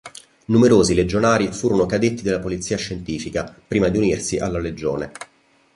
Numerosi 0.45 0.95
Legionari 0.95 1.51
furono 1.51 1.85
cadetti 1.85 2.23
della 2.23 2.39
Polizia 2.39 2.75
Scientifica 2.75 3.55
prima 3.67 3.87
di 3.89 3.99
unirsi 3.99 4.39
alla 4.39 4.57
Legione. 4.57 5.11